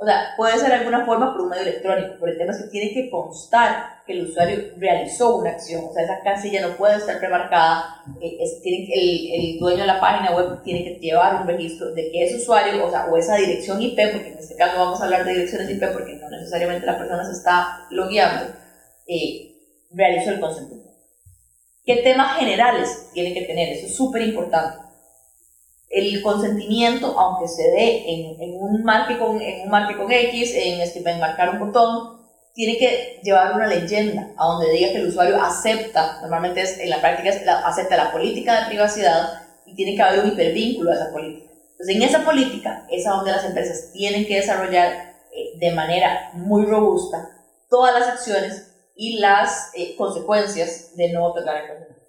o 0.01 0.05
sea, 0.05 0.33
puede 0.35 0.57
ser 0.57 0.69
de 0.69 0.75
alguna 0.77 1.05
forma 1.05 1.31
por 1.31 1.41
un 1.41 1.49
medio 1.49 1.61
electrónico, 1.61 2.15
pero 2.19 2.31
el 2.31 2.37
tema 2.39 2.51
es 2.53 2.63
que 2.63 2.69
tiene 2.69 2.91
que 2.91 3.11
constar 3.11 4.01
que 4.07 4.13
el 4.13 4.25
usuario 4.25 4.73
realizó 4.77 5.35
una 5.35 5.51
acción, 5.51 5.85
o 5.87 5.93
sea, 5.93 6.03
esa 6.03 6.23
casilla 6.23 6.67
no 6.67 6.75
puede 6.75 6.95
estar 6.95 7.21
remarcada, 7.21 8.03
eh, 8.19 8.39
el, 8.63 9.29
el, 9.31 9.59
dueño 9.59 9.81
de 9.81 9.85
la 9.85 9.99
página 9.99 10.35
web 10.35 10.63
tiene 10.63 10.83
que 10.85 10.99
llevar 10.99 11.39
un 11.39 11.47
registro 11.47 11.93
de 11.93 12.09
que 12.09 12.23
ese 12.23 12.37
usuario, 12.37 12.83
o 12.83 12.89
sea, 12.89 13.05
o 13.11 13.15
esa 13.15 13.35
dirección 13.35 13.79
IP, 13.79 13.95
porque 14.11 14.29
en 14.29 14.39
este 14.39 14.55
caso 14.55 14.79
vamos 14.79 14.99
a 14.99 15.03
hablar 15.03 15.23
de 15.23 15.33
direcciones 15.33 15.69
IP 15.69 15.83
porque 15.93 16.15
no 16.15 16.31
necesariamente 16.31 16.87
la 16.87 16.97
persona 16.97 17.23
se 17.23 17.33
está 17.33 17.85
logueando, 17.91 18.55
eh, 19.05 19.51
realizó 19.91 20.31
el 20.31 20.39
consentimiento. 20.39 20.89
¿Qué 21.85 21.97
temas 21.97 22.39
generales 22.39 23.11
tiene 23.13 23.35
que 23.35 23.45
tener? 23.45 23.69
Eso 23.69 23.85
es 23.85 23.95
súper 23.95 24.23
importante 24.23 24.80
el 25.91 26.21
consentimiento, 26.21 27.19
aunque 27.19 27.47
se 27.47 27.63
dé 27.63 28.09
en, 28.09 28.41
en, 28.41 28.61
un, 28.61 28.83
marque 28.83 29.19
con, 29.19 29.41
en 29.41 29.63
un 29.63 29.69
marque 29.69 29.97
con 29.97 30.09
X, 30.09 30.53
en, 30.55 30.79
este, 30.79 31.01
marcar 31.01 31.49
un 31.49 31.59
botón, 31.59 32.21
tiene 32.53 32.77
que 32.77 33.19
llevar 33.23 33.53
una 33.53 33.67
leyenda 33.67 34.29
a 34.37 34.45
donde 34.45 34.71
diga 34.71 34.91
que 34.91 34.97
el 34.97 35.07
usuario 35.07 35.41
acepta, 35.41 36.19
normalmente 36.21 36.61
es, 36.61 36.79
en 36.79 36.89
la 36.89 37.01
práctica 37.01 37.29
es 37.29 37.47
acepta 37.47 37.97
la 37.97 38.11
política 38.11 38.61
de 38.61 38.67
privacidad 38.67 39.41
y 39.65 39.75
tiene 39.75 39.95
que 39.95 40.01
haber 40.01 40.21
un 40.21 40.31
hipervínculo 40.31 40.91
a 40.91 40.95
esa 40.95 41.11
política. 41.11 41.51
Entonces, 41.71 41.95
en 41.95 42.01
esa 42.03 42.25
política 42.25 42.87
es 42.89 43.07
a 43.07 43.11
donde 43.11 43.31
las 43.31 43.45
empresas 43.45 43.91
tienen 43.91 44.25
que 44.25 44.37
desarrollar 44.37 45.15
eh, 45.33 45.57
de 45.57 45.71
manera 45.71 46.31
muy 46.33 46.65
robusta 46.65 47.37
todas 47.69 47.97
las 47.97 48.07
acciones 48.09 48.71
y 48.95 49.17
las 49.17 49.71
eh, 49.73 49.95
consecuencias 49.95 50.95
de 50.95 51.11
no 51.11 51.25
otorgar 51.25 51.57
el 51.57 51.67
consentimiento. 51.67 52.01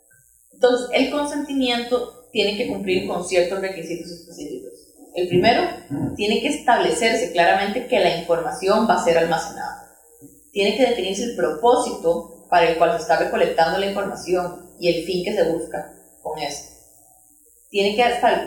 Entonces, 0.53 0.89
el 0.93 1.11
consentimiento 1.11 2.22
tiene 2.33 2.57
que 2.57 2.67
cumplir 2.67 3.07
con 3.07 3.25
ciertos 3.25 3.61
requisitos 3.61 4.11
específicos. 4.11 4.73
El 5.15 5.29
primero, 5.29 5.69
tiene 6.17 6.41
que 6.41 6.49
establecerse 6.49 7.33
claramente 7.33 7.87
que 7.87 8.01
la 8.01 8.17
información 8.17 8.89
va 8.89 8.95
a 8.95 9.05
ser 9.05 9.19
almacenada. 9.19 9.95
Tiene 10.53 10.77
que 10.77 10.87
definirse 10.87 11.25
el 11.25 11.37
propósito 11.37 12.47
para 12.49 12.69
el 12.69 12.79
cual 12.79 12.93
se 12.97 13.03
está 13.03 13.19
recolectando 13.19 13.79
la 13.79 13.87
información 13.87 14.71
y 14.79 14.89
el 14.89 15.05
fin 15.05 15.25
que 15.25 15.35
se 15.35 15.51
busca 15.51 15.93
con 16.23 16.39
esto. 16.39 16.73
Tiene 17.71 17.97
que 17.97 18.05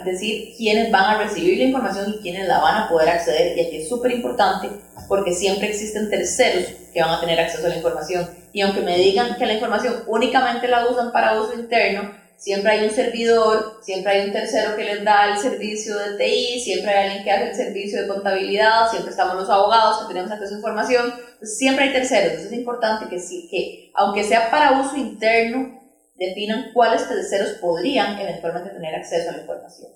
decir 0.09 0.53
quiénes 0.55 0.91
van 0.91 1.15
a 1.15 1.23
recibir 1.23 1.57
la 1.57 1.63
información 1.65 2.13
y 2.13 2.21
quiénes 2.21 2.47
la 2.47 2.59
van 2.59 2.83
a 2.83 2.89
poder 2.89 3.09
acceder. 3.09 3.57
Y 3.57 3.61
aquí 3.61 3.77
es 3.77 3.89
súper 3.89 4.11
importante 4.11 4.69
porque 5.07 5.33
siempre 5.33 5.69
existen 5.69 6.09
terceros 6.09 6.65
que 6.93 7.01
van 7.01 7.11
a 7.11 7.19
tener 7.19 7.39
acceso 7.39 7.65
a 7.65 7.69
la 7.69 7.77
información. 7.77 8.29
Y 8.53 8.61
aunque 8.61 8.81
me 8.81 8.97
digan 8.97 9.35
que 9.37 9.45
la 9.45 9.53
información 9.53 10.03
únicamente 10.07 10.67
la 10.67 10.87
usan 10.87 11.11
para 11.11 11.41
uso 11.41 11.59
interno, 11.59 12.11
siempre 12.45 12.73
hay 12.73 12.85
un 12.85 12.91
servidor, 12.91 13.79
siempre 13.81 14.11
hay 14.11 14.27
un 14.27 14.31
tercero 14.31 14.75
que 14.75 14.83
les 14.83 15.03
da 15.03 15.33
el 15.33 15.39
servicio 15.39 15.97
de 15.97 16.15
TI, 16.15 16.59
siempre 16.59 16.91
hay 16.91 17.07
alguien 17.07 17.23
que 17.23 17.31
hace 17.31 17.49
el 17.49 17.55
servicio 17.55 17.99
de 17.99 18.07
contabilidad, 18.07 18.87
siempre 18.91 19.09
estamos 19.09 19.35
los 19.35 19.49
abogados 19.49 20.01
que 20.01 20.13
tenemos 20.13 20.31
acceso 20.31 20.53
a 20.53 20.57
información, 20.57 21.13
siempre 21.41 21.85
hay 21.85 21.93
terceros. 21.93 22.33
Entonces 22.33 22.51
es 22.51 22.59
importante 22.59 23.09
que, 23.09 23.19
sí, 23.19 23.47
que 23.49 23.89
aunque 23.95 24.23
sea 24.23 24.51
para 24.51 24.79
uso 24.79 24.95
interno, 24.95 25.81
definan 26.13 26.71
cuáles 26.71 27.07
terceros 27.07 27.53
podrían 27.53 28.19
eventualmente 28.19 28.69
tener 28.69 28.93
acceso 28.93 29.31
a 29.31 29.33
la 29.33 29.39
información. 29.39 29.89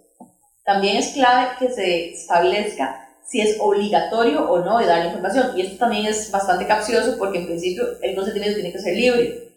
También 0.66 0.98
es 0.98 1.10
clave 1.10 1.50
que 1.60 1.70
se 1.70 2.14
establezca 2.14 3.10
si 3.28 3.42
es 3.42 3.58
obligatorio 3.60 4.50
o 4.50 4.66
no 4.66 4.84
dar 4.88 4.98
la 4.98 5.06
información. 5.06 5.56
Y 5.56 5.62
esto 5.62 5.78
también 5.78 6.08
es 6.08 6.32
bastante 6.32 6.66
capcioso 6.66 7.16
porque 7.20 7.38
en 7.38 7.46
principio 7.46 7.84
el 8.02 8.16
consentimiento 8.16 8.56
tiene 8.56 8.72
que 8.72 8.80
ser 8.80 8.96
libre. 8.96 9.49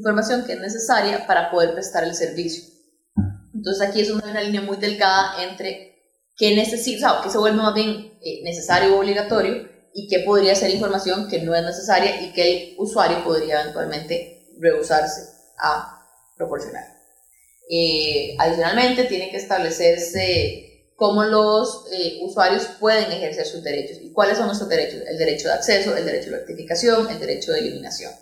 Información 0.00 0.46
que 0.46 0.54
es 0.54 0.60
necesaria 0.60 1.26
para 1.26 1.50
poder 1.50 1.74
prestar 1.74 2.04
el 2.04 2.14
servicio. 2.14 2.64
Entonces 3.54 3.86
aquí 3.86 4.00
es 4.00 4.10
una, 4.10 4.40
línea 4.40 4.62
muy 4.62 4.78
delgada 4.78 5.42
entre 5.42 5.94
qué 6.38 6.56
necesita, 6.56 7.18
o 7.18 7.22
qué 7.22 7.28
se 7.28 7.36
vuelve 7.36 7.58
más 7.58 7.74
bien 7.74 8.14
eh, 8.22 8.40
necesario 8.42 8.96
o 8.96 9.00
obligatorio 9.00 9.68
y 9.92 10.08
qué 10.08 10.20
podría 10.20 10.54
ser 10.54 10.70
información 10.70 11.28
que 11.28 11.42
no 11.42 11.54
es 11.54 11.62
necesaria 11.62 12.22
y 12.22 12.32
que 12.32 12.50
el 12.50 12.74
usuario 12.78 13.22
podría 13.22 13.60
eventualmente 13.60 14.48
rehusarse 14.58 15.20
a 15.58 16.02
proporcional. 16.34 16.84
Eh, 17.68 18.36
adicionalmente, 18.38 19.04
tiene 19.04 19.30
que 19.30 19.36
establecerse 19.36 20.94
cómo 20.96 21.24
los 21.24 21.88
eh, 21.92 22.20
usuarios 22.22 22.68
pueden 22.80 23.12
ejercer 23.12 23.44
sus 23.44 23.62
derechos. 23.62 23.98
¿Y 24.00 24.12
cuáles 24.12 24.38
son 24.38 24.50
esos 24.50 24.66
derechos? 24.66 25.02
El 25.06 25.18
derecho 25.18 25.48
de 25.48 25.54
acceso, 25.54 25.94
el 25.94 26.06
derecho 26.06 26.30
de 26.30 26.38
rectificación, 26.38 27.10
el 27.10 27.20
derecho 27.20 27.52
de 27.52 27.58
eliminación. 27.58 28.12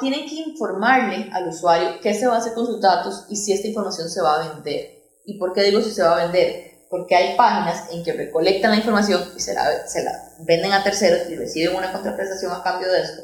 Tienen 0.00 0.28
que 0.28 0.36
informarle 0.36 1.30
al 1.32 1.48
usuario 1.48 2.00
qué 2.00 2.14
se 2.14 2.26
va 2.26 2.36
a 2.36 2.38
hacer 2.38 2.54
con 2.54 2.66
sus 2.66 2.80
datos 2.80 3.26
y 3.28 3.36
si 3.36 3.52
esta 3.52 3.66
información 3.66 4.08
se 4.08 4.22
va 4.22 4.36
a 4.36 4.54
vender. 4.54 4.98
¿Y 5.24 5.38
por 5.38 5.52
qué 5.52 5.62
digo 5.62 5.80
si 5.82 5.90
se 5.90 6.02
va 6.02 6.16
a 6.16 6.22
vender? 6.24 6.86
Porque 6.88 7.16
hay 7.16 7.36
páginas 7.36 7.90
en 7.90 8.04
que 8.04 8.12
recolectan 8.12 8.70
la 8.70 8.76
información 8.76 9.22
y 9.36 9.40
se 9.40 9.54
la, 9.54 9.86
se 9.86 10.04
la 10.04 10.12
venden 10.40 10.72
a 10.72 10.84
terceros 10.84 11.28
y 11.28 11.36
reciben 11.36 11.76
una 11.76 11.92
contraprestación 11.92 12.52
a 12.52 12.62
cambio 12.62 12.90
de 12.90 13.02
esto 13.02 13.22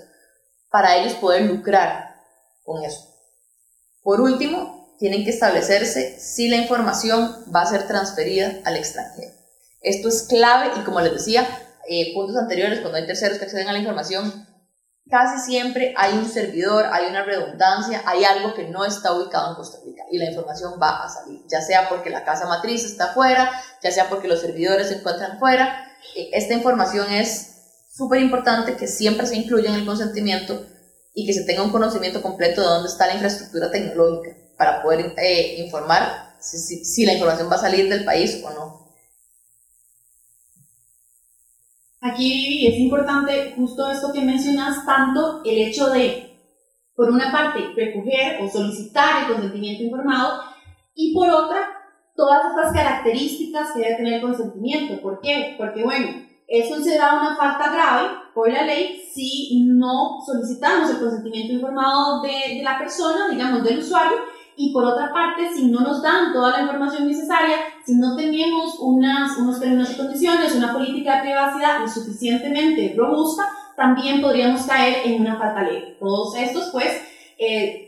para 0.71 0.97
ellos 0.97 1.15
poder 1.15 1.43
lucrar 1.43 2.17
con 2.65 2.83
eso. 2.85 3.09
Por 4.03 4.21
último, 4.21 4.97
tienen 4.99 5.25
que 5.25 5.31
establecerse 5.31 6.19
si 6.19 6.49
la 6.49 6.57
información 6.57 7.45
va 7.55 7.63
a 7.63 7.67
ser 7.67 7.87
transferida 7.87 8.61
al 8.65 8.77
extranjero. 8.77 9.33
Esto 9.81 10.09
es 10.09 10.25
clave 10.25 10.73
y 10.77 10.85
como 10.85 11.01
les 11.01 11.13
decía, 11.13 11.47
eh, 11.89 12.13
puntos 12.13 12.37
anteriores, 12.37 12.81
cuando 12.81 12.99
hay 12.99 13.07
terceros 13.07 13.39
que 13.39 13.45
acceden 13.45 13.69
a 13.69 13.73
la 13.73 13.79
información, 13.79 14.47
casi 15.11 15.51
siempre 15.51 15.95
hay 15.97 16.15
un 16.15 16.29
servidor, 16.29 16.87
hay 16.91 17.07
una 17.07 17.25
redundancia, 17.25 18.03
hay 18.07 18.25
algo 18.25 18.55
que 18.55 18.69
no 18.69 18.85
está 18.85 19.13
ubicado 19.13 19.51
en 19.51 19.57
Costa 19.57 19.79
Rica 19.85 20.03
y 20.11 20.19
la 20.19 20.27
información 20.27 20.75
va 20.81 21.05
a 21.05 21.09
salir, 21.09 21.43
ya 21.49 21.61
sea 21.61 21.89
porque 21.89 22.11
la 22.11 22.25
casa 22.25 22.47
matriz 22.47 22.85
está 22.85 23.09
fuera, 23.09 23.51
ya 23.83 23.91
sea 23.91 24.09
porque 24.09 24.29
los 24.29 24.41
servidores 24.41 24.89
se 24.89 24.97
encuentran 24.97 25.39
fuera. 25.39 25.89
Eh, 26.17 26.31
esta 26.33 26.55
información 26.55 27.11
es 27.11 27.55
súper 27.93 28.21
importante 28.21 28.77
que 28.77 28.89
siempre 28.89 29.27
se 29.27 29.37
incluya 29.37 29.71
en 29.71 29.77
el 29.77 29.87
consentimiento 29.87 30.67
y 31.15 31.27
que 31.27 31.33
se 31.33 31.45
tenga 31.45 31.63
un 31.63 31.71
conocimiento 31.71 32.21
completo 32.21 32.61
de 32.61 32.67
dónde 32.67 32.89
está 32.89 33.07
la 33.07 33.15
infraestructura 33.15 33.71
tecnológica 33.71 34.37
para 34.59 34.83
poder 34.83 35.15
eh, 35.17 35.57
informar 35.65 36.35
si, 36.41 36.85
si, 36.85 37.07
la 37.07 37.15
información 37.15 37.51
va 37.51 37.57
a 37.57 37.61
salir 37.61 37.89
del 37.89 38.05
país 38.05 38.43
o 38.45 38.51
no. 38.51 38.84
Aquí 42.05 42.67
es 42.67 42.79
importante 42.81 43.55
justo 43.57 43.91
esto 43.91 44.13
que 44.13 44.21
mencionas, 44.21 44.85
tanto 44.85 45.41
el 45.43 45.57
hecho 45.57 45.89
de, 45.89 46.39
por 46.95 47.11
una 47.11 47.33
parte, 47.33 47.61
recoger 47.75 48.43
o 48.43 48.49
solicitar 48.51 49.23
el 49.23 49.33
consentimiento 49.33 49.85
informado 49.85 50.43
y 50.95 51.15
por 51.15 51.31
otra, 51.31 51.67
todas 52.15 52.43
estas 52.51 52.75
características 52.75 53.73
que 53.73 53.81
debe 53.81 53.97
tener 53.97 54.13
el 54.15 54.21
consentimiento. 54.21 55.01
¿Por 55.01 55.19
qué? 55.23 55.55
Porque, 55.57 55.83
bueno, 55.83 56.09
es 56.47 56.69
considerada 56.69 57.21
una 57.21 57.37
falta 57.37 57.73
grave 57.73 58.09
por 58.35 58.53
la 58.53 58.67
ley 58.67 59.03
si 59.11 59.65
no 59.65 60.19
solicitamos 60.27 60.91
el 60.91 60.99
consentimiento 60.99 61.55
informado 61.55 62.21
de, 62.21 62.57
de, 62.57 62.63
la 62.63 62.79
persona, 62.79 63.31
digamos, 63.31 63.65
del 63.65 63.79
usuario, 63.79 64.19
y 64.57 64.73
por 64.73 64.85
otra 64.85 65.13
parte, 65.13 65.53
si 65.53 65.67
no 65.67 65.81
nos 65.81 66.03
dan 66.03 66.33
toda 66.33 66.51
la 66.51 66.63
información 66.63 67.09
necesaria, 67.09 67.57
si 67.85 67.97
no 67.97 68.17
tenemos 68.17 68.79
unas, 68.81 69.37
unos 69.39 69.61
términos 69.61 69.91
y 69.93 69.97
condiciones, 69.97 70.55
una 70.55 70.73
política 70.73 71.17
de 71.17 71.23
privacidad 71.23 71.81
lo 71.81 71.89
suficientemente 71.89 72.95
robusta, 72.97 73.49
también 73.77 74.21
podríamos 74.21 74.63
caer 74.67 75.07
en 75.07 75.23
una 75.23 75.37
falta 75.37 75.63
ley. 75.63 75.97
Todos 75.99 76.37
estos, 76.37 76.71
pues, 76.71 77.03
eh, 77.39 77.85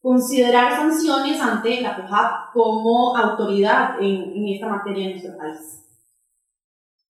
considerar 0.00 0.72
sanciones 0.76 1.40
ante 1.40 1.80
la 1.80 1.96
POJAP 1.96 2.52
como 2.52 3.16
autoridad 3.16 4.00
en, 4.00 4.32
en 4.36 4.48
esta 4.48 4.68
materia 4.68 5.04
en 5.06 5.10
nuestro 5.12 5.36
país. 5.36 5.80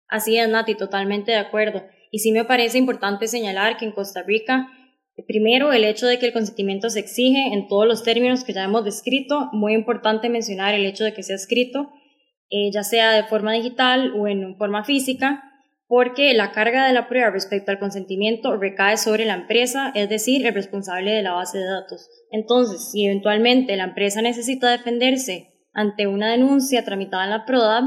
Así 0.08 0.36
es, 0.36 0.48
Nati, 0.48 0.74
totalmente 0.74 1.30
de 1.30 1.38
acuerdo. 1.38 1.82
Y 2.10 2.18
sí 2.18 2.32
me 2.32 2.44
parece 2.44 2.78
importante 2.78 3.28
señalar 3.28 3.76
que 3.76 3.84
en 3.84 3.92
Costa 3.92 4.22
Rica, 4.22 4.68
primero, 5.26 5.72
el 5.72 5.84
hecho 5.84 6.06
de 6.06 6.18
que 6.18 6.26
el 6.26 6.32
consentimiento 6.32 6.90
se 6.90 7.00
exige 7.00 7.52
en 7.52 7.68
todos 7.68 7.86
los 7.86 8.02
términos 8.02 8.44
que 8.44 8.52
ya 8.52 8.64
hemos 8.64 8.84
descrito, 8.84 9.48
muy 9.52 9.74
importante 9.74 10.28
mencionar 10.28 10.74
el 10.74 10.86
hecho 10.86 11.04
de 11.04 11.12
que 11.12 11.22
sea 11.22 11.36
escrito, 11.36 11.90
eh, 12.50 12.70
ya 12.72 12.82
sea 12.82 13.12
de 13.12 13.24
forma 13.24 13.52
digital 13.52 14.12
o 14.18 14.26
en 14.28 14.56
forma 14.56 14.84
física, 14.84 15.44
porque 15.86 16.34
la 16.34 16.52
carga 16.52 16.86
de 16.86 16.92
la 16.92 17.08
prueba 17.08 17.30
respecto 17.30 17.72
al 17.72 17.80
consentimiento 17.80 18.56
recae 18.56 18.96
sobre 18.96 19.24
la 19.24 19.34
empresa, 19.34 19.90
es 19.96 20.08
decir, 20.08 20.46
el 20.46 20.54
responsable 20.54 21.10
de 21.10 21.22
la 21.22 21.32
base 21.32 21.58
de 21.58 21.64
datos. 21.64 22.08
Entonces, 22.30 22.92
si 22.92 23.06
eventualmente 23.06 23.76
la 23.76 23.84
empresa 23.84 24.22
necesita 24.22 24.70
defenderse 24.70 25.48
ante 25.72 26.06
una 26.06 26.30
denuncia 26.30 26.84
tramitada 26.84 27.24
en 27.24 27.30
la 27.30 27.44
PRODAB, 27.44 27.84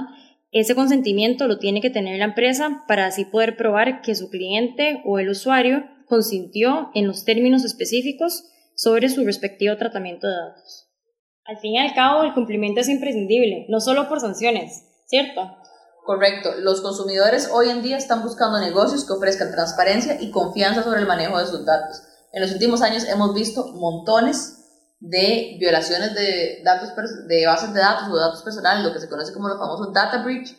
ese 0.52 0.76
consentimiento 0.76 1.48
lo 1.48 1.60
tiene 1.60 1.82
que 1.82 1.90
tener 1.90 2.20
la 2.20 2.26
empresa 2.26 2.84
para 2.88 3.06
así 3.06 3.26
poder 3.26 3.56
probar 3.56 4.02
que 4.02 4.16
su 4.16 4.30
cliente 4.30 5.02
o 5.06 5.18
el 5.18 5.30
usuario 5.30 5.86
consintió 6.14 6.92
en 6.94 7.08
los 7.08 7.26
términos 7.26 7.66
específicos 7.66 8.44
sobre 8.76 9.10
su 9.10 9.26
respectivo 9.26 9.78
tratamiento 9.78 10.28
de 10.28 10.36
datos. 10.36 10.88
Al 11.46 11.58
fin 11.58 11.74
y 11.74 11.80
al 11.80 11.96
cabo, 11.96 12.24
el 12.24 12.36
cumplimiento 12.36 12.82
es 12.82 12.88
imprescindible, 12.88 13.66
no 13.68 13.82
solo 13.82 14.08
por 14.08 14.20
sanciones, 14.20 14.84
¿cierto? 15.08 15.42
Correcto. 16.06 16.52
Los 16.60 16.82
consumidores 16.82 17.50
hoy 17.52 17.70
en 17.70 17.82
día 17.82 17.98
están 17.98 18.22
buscando 18.22 18.60
negocios 18.60 19.06
que 19.06 19.14
ofrezcan 19.14 19.52
transparencia 19.52 20.22
y 20.22 20.30
confianza 20.30 20.84
sobre 20.84 21.00
el 21.00 21.08
manejo 21.08 21.40
de 21.40 21.48
sus 21.48 21.66
datos. 21.66 22.04
En 22.32 22.42
los 22.42 22.52
últimos 22.52 22.84
años 22.84 23.06
hemos 23.06 23.34
visto 23.34 23.74
montones 23.74 24.60
de 25.00 25.58
violaciones 25.60 26.14
de, 26.14 26.62
datos, 26.64 26.90
de 27.28 27.46
bases 27.48 27.74
de 27.74 27.80
datos 27.80 28.08
o 28.10 28.16
datos 28.16 28.44
personales, 28.44 28.86
lo 28.86 28.94
que 28.94 29.00
se 29.00 29.10
conoce 29.10 29.34
como 29.34 29.48
los 29.48 29.58
famosos 29.58 29.92
data 29.92 30.24
breach, 30.24 30.56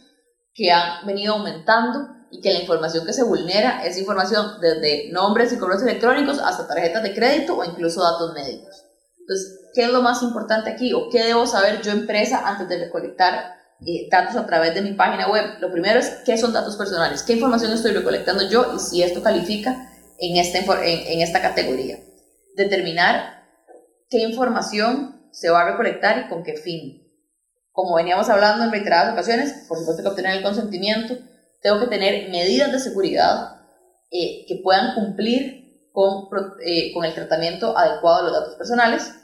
que 0.53 0.73
han 0.73 1.07
venido 1.07 1.35
aumentando 1.35 2.09
y 2.31 2.41
que 2.41 2.53
la 2.53 2.61
información 2.61 3.07
que 3.07 3.13
se 3.13 3.23
vulnera 3.23 3.85
es 3.85 3.99
información 3.99 4.61
desde 4.61 5.11
nombres 5.13 5.53
y 5.53 5.59
correos 5.59 5.83
electrónicos 5.83 6.39
hasta 6.39 6.67
tarjetas 6.67 7.03
de 7.03 7.15
crédito 7.15 7.57
o 7.57 7.65
incluso 7.65 8.03
datos 8.03 8.35
médicos. 8.35 8.85
Entonces, 9.21 9.71
¿qué 9.75 9.85
es 9.85 9.91
lo 9.91 10.03
más 10.03 10.23
importante 10.23 10.71
aquí 10.71 10.93
o 10.93 11.09
qué 11.11 11.25
debo 11.25 11.47
saber 11.47 11.81
yo 11.83 11.93
empresa 11.93 12.43
antes 12.45 12.69
de 12.69 12.85
recolectar 12.85 13.55
eh, 13.87 14.09
datos 14.11 14.37
a 14.37 14.47
través 14.47 14.75
de 14.75 14.83
mi 14.83 14.93
página 14.93 15.31
web? 15.31 15.59
Lo 15.61 15.73
primero 15.73 15.99
es 15.99 16.09
qué 16.27 16.37
son 16.37 16.53
datos 16.53 16.77
personales, 16.77 17.23
qué 17.23 17.35
información 17.35 17.73
estoy 17.73 17.93
recolectando 17.93 18.49
yo 18.49 18.75
y 18.75 18.79
si 18.79 19.03
esto 19.03 19.23
califica 19.23 19.91
en 20.19 20.37
esta, 20.37 20.59
en, 20.59 21.13
en 21.13 21.21
esta 21.21 21.41
categoría. 21.41 21.99
Determinar 22.57 23.45
qué 24.11 24.19
información 24.19 25.29
se 25.33 25.51
va 25.51 25.63
a 25.63 25.71
recolectar 25.71 26.27
y 26.27 26.29
con 26.29 26.43
qué 26.43 26.57
fin. 26.57 27.03
Como 27.73 27.97
veníamos 27.97 28.29
hablando 28.29 28.65
en 28.65 28.71
reiteradas 28.71 29.13
ocasiones, 29.13 29.65
por 29.69 29.79
supuesto 29.79 30.03
que 30.03 30.09
obtener 30.09 30.37
el 30.37 30.43
consentimiento, 30.43 31.17
tengo 31.65 31.81
que 31.81 31.87
tener 31.87 32.29
medidas 32.29 32.71
de 32.71 32.79
seguridad 32.79 33.63
eh, 34.11 34.45
que 34.47 34.61
puedan 34.63 34.95
cumplir 34.95 35.89
con, 35.93 36.29
eh, 36.63 36.93
con 36.93 37.07
el 37.07 37.15
tratamiento 37.15 37.77
adecuado 37.77 38.19
de 38.19 38.23
los 38.25 38.33
datos 38.41 38.55
personales. 38.57 39.15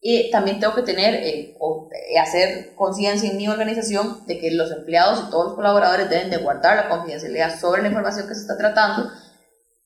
Y 0.00 0.30
también 0.30 0.60
tengo 0.60 0.74
que 0.76 0.82
tener 0.82 1.14
eh, 1.14 1.56
o 1.58 1.88
eh, 1.90 2.18
hacer 2.20 2.76
conciencia 2.76 3.28
en 3.28 3.36
mi 3.36 3.48
organización 3.48 4.24
de 4.26 4.38
que 4.38 4.52
los 4.52 4.70
empleados 4.70 5.24
y 5.26 5.30
todos 5.30 5.46
los 5.46 5.54
colaboradores 5.54 6.08
deben 6.08 6.30
de 6.30 6.36
guardar 6.36 6.76
la 6.76 6.88
confidencialidad 6.88 7.58
sobre 7.58 7.82
la 7.82 7.88
información 7.88 8.28
que 8.28 8.34
se 8.34 8.42
está 8.42 8.56
tratando. 8.56 9.10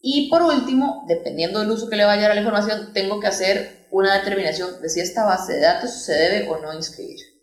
Y 0.02 0.28
por 0.28 0.42
último, 0.42 1.04
dependiendo 1.08 1.60
del 1.60 1.70
uso 1.70 1.88
que 1.88 1.96
le 1.96 2.04
vaya 2.04 2.20
a 2.20 2.22
dar 2.22 2.30
a 2.32 2.34
la 2.34 2.40
información, 2.40 2.92
tengo 2.92 3.20
que 3.20 3.28
hacer 3.28 3.86
una 3.90 4.18
determinación 4.18 4.82
de 4.82 4.90
si 4.90 5.00
esta 5.00 5.24
base 5.24 5.54
de 5.54 5.60
datos 5.60 5.92
se 5.92 6.12
debe 6.12 6.48
o 6.50 6.58
no 6.58 6.74
inscribir. 6.74 7.35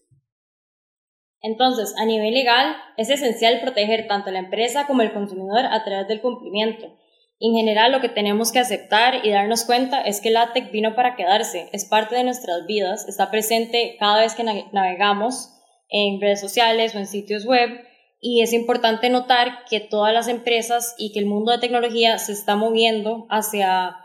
Entonces, 1.44 1.94
a 1.98 2.06
nivel 2.06 2.34
legal, 2.34 2.76
es 2.98 3.10
esencial 3.10 3.60
proteger 3.60 4.08
tanto 4.08 4.30
a 4.30 4.34
la 4.34 4.40
empresa 4.40 4.88
como 4.88 5.02
al 5.02 5.14
consumidor 5.14 5.66
a 5.66 5.84
través 5.84 6.08
del 6.08 6.22
cumplimiento. 6.22 6.98
En 7.40 7.54
general, 7.54 7.92
lo 7.92 8.00
que 8.00 8.08
tenemos 8.08 8.54
que 8.54 8.60
aceptar 8.60 9.26
y 9.26 9.30
darnos 9.30 9.66
cuenta 9.66 10.02
es 10.02 10.22
que 10.22 10.32
la 10.32 10.54
tech 10.54 10.72
vino 10.72 10.96
para 10.96 11.18
quedarse, 11.18 11.68
es 11.74 11.84
parte 11.84 12.16
de 12.16 12.24
nuestras 12.24 12.66
vidas, 12.66 13.08
está 13.10 13.30
presente 13.30 13.98
cada 14.00 14.22
vez 14.22 14.36
que 14.36 14.44
navegamos 14.44 15.50
en 15.90 16.22
redes 16.22 16.40
sociales 16.40 16.96
o 16.96 17.00
en 17.00 17.08
sitios 17.08 17.46
web 17.46 17.70
y 18.22 18.42
es 18.42 18.54
importante 18.54 19.10
notar 19.10 19.66
que 19.70 19.82
todas 19.82 20.14
las 20.14 20.30
empresas 20.30 20.96
y 20.98 21.12
que 21.12 21.20
el 21.20 21.26
mundo 21.26 21.52
de 21.52 21.58
tecnología 21.58 22.18
se 22.20 22.32
está 22.32 22.56
moviendo 22.56 23.28
hacia 23.30 23.98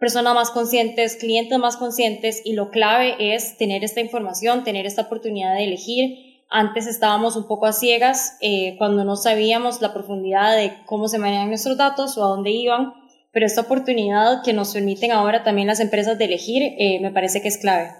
personas 0.00 0.34
más 0.34 0.50
conscientes, 0.50 1.14
clientes 1.14 1.56
más 1.60 1.76
conscientes 1.76 2.42
y 2.44 2.54
lo 2.54 2.70
clave 2.70 3.14
es 3.20 3.56
tener 3.56 3.84
esta 3.84 4.00
información, 4.00 4.64
tener 4.64 4.84
esta 4.84 5.02
oportunidad 5.02 5.54
de 5.54 5.64
elegir 5.64 6.35
antes 6.50 6.86
estábamos 6.86 7.36
un 7.36 7.46
poco 7.46 7.66
a 7.66 7.72
ciegas 7.72 8.36
eh, 8.40 8.76
cuando 8.78 9.04
no 9.04 9.16
sabíamos 9.16 9.80
la 9.80 9.92
profundidad 9.92 10.56
de 10.56 10.72
cómo 10.86 11.08
se 11.08 11.18
manejan 11.18 11.48
nuestros 11.48 11.76
datos 11.76 12.16
o 12.16 12.24
a 12.24 12.28
dónde 12.28 12.50
iban, 12.50 12.94
pero 13.32 13.46
esta 13.46 13.62
oportunidad 13.62 14.42
que 14.42 14.52
nos 14.52 14.72
permiten 14.72 15.12
ahora 15.12 15.42
también 15.42 15.68
las 15.68 15.80
empresas 15.80 16.18
de 16.18 16.24
elegir 16.24 16.62
eh, 16.78 17.00
me 17.02 17.10
parece 17.10 17.42
que 17.42 17.48
es 17.48 17.58
clave. 17.58 17.90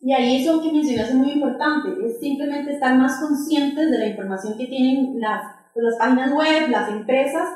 Y 0.00 0.12
ahí 0.12 0.42
eso 0.42 0.62
que 0.62 0.72
mencionas 0.72 1.08
es 1.08 1.14
muy 1.14 1.32
importante, 1.32 1.90
es 2.06 2.20
simplemente 2.20 2.74
estar 2.74 2.96
más 2.96 3.20
conscientes 3.20 3.90
de 3.90 3.98
la 3.98 4.06
información 4.06 4.56
que 4.56 4.66
tienen 4.66 5.20
las, 5.20 5.42
pues, 5.74 5.84
las 5.84 5.96
páginas 5.98 6.32
web, 6.32 6.70
las 6.70 6.88
empresas, 6.88 7.48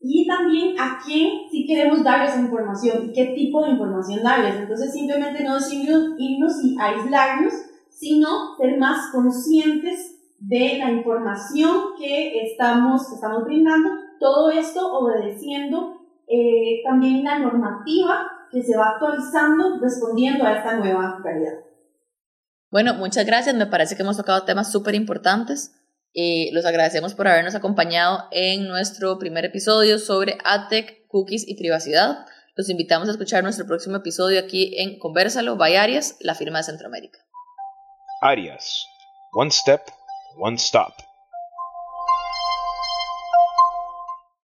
y 0.00 0.26
también 0.28 0.78
a 0.78 1.00
quién 1.04 1.50
si 1.50 1.66
queremos 1.66 2.04
darles 2.04 2.38
información, 2.38 3.10
qué 3.12 3.32
tipo 3.34 3.64
de 3.64 3.72
información 3.72 4.22
darles. 4.22 4.54
Entonces 4.56 4.92
simplemente 4.92 5.42
no 5.42 5.56
decirnos, 5.56 6.14
irnos 6.16 6.64
y 6.64 6.76
aislarnos, 6.78 7.54
sino 7.98 8.56
ser 8.56 8.78
más 8.78 9.10
conscientes 9.12 10.14
de 10.38 10.78
la 10.78 10.90
información 10.90 11.94
que 11.98 12.42
estamos, 12.42 13.12
estamos 13.12 13.44
brindando, 13.44 13.90
todo 14.20 14.50
esto 14.50 14.92
obedeciendo 14.92 15.96
eh, 16.28 16.82
también 16.84 17.24
la 17.24 17.38
normativa 17.38 18.30
que 18.50 18.62
se 18.62 18.76
va 18.76 18.90
actualizando 18.90 19.78
respondiendo 19.80 20.44
a 20.44 20.58
esta 20.58 20.76
nueva 20.76 21.20
realidad. 21.22 21.54
Bueno, 22.70 22.94
muchas 22.94 23.26
gracias. 23.26 23.54
Me 23.56 23.66
parece 23.66 23.96
que 23.96 24.02
hemos 24.02 24.16
tocado 24.16 24.44
temas 24.44 24.70
súper 24.70 24.94
importantes. 24.94 25.74
y 26.12 26.50
los 26.52 26.64
agradecemos 26.64 27.14
por 27.14 27.28
habernos 27.28 27.54
acompañado 27.54 28.24
en 28.32 28.66
nuestro 28.66 29.18
primer 29.18 29.44
episodio 29.44 29.98
sobre 29.98 30.38
AdTech, 30.42 31.06
cookies 31.06 31.46
y 31.46 31.56
privacidad. 31.56 32.26
Los 32.56 32.70
invitamos 32.70 33.08
a 33.08 33.12
escuchar 33.12 33.44
nuestro 33.44 33.66
próximo 33.66 33.96
episodio 33.96 34.40
aquí 34.40 34.74
en 34.78 34.98
Conversalo 34.98 35.56
by 35.56 35.76
Arias, 35.76 36.16
la 36.20 36.34
firma 36.34 36.58
de 36.58 36.64
Centroamérica. 36.64 37.20
Arias. 38.22 38.86
One 39.32 39.50
step, 39.50 39.90
one 40.36 40.58
stop. 40.58 41.02